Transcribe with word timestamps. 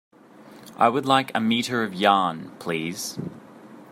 I 0.77 0.89
would 0.89 1.05
like 1.05 1.29
a 1.35 1.39
meter 1.39 1.83
of 1.83 1.93
Yarn, 1.93 2.53
please. 2.57 3.19